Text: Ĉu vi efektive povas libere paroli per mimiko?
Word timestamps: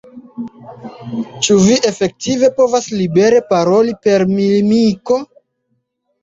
Ĉu 1.47 1.57
vi 1.65 1.75
efektive 1.89 2.49
povas 2.61 2.87
libere 3.03 3.43
paroli 3.53 3.95
per 4.07 4.27
mimiko? 4.33 5.21